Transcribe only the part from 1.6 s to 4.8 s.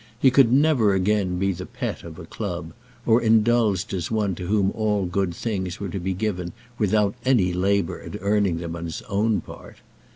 pet of a club, or indulged as one to whom